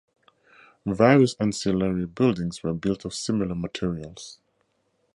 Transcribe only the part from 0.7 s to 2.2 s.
Various ancillary